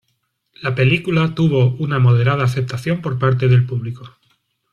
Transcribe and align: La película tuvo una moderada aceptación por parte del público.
La 0.63 0.73
película 0.73 1.35
tuvo 1.35 1.75
una 1.75 1.99
moderada 1.99 2.43
aceptación 2.45 3.03
por 3.03 3.19
parte 3.19 3.47
del 3.47 3.67
público. 3.67 4.03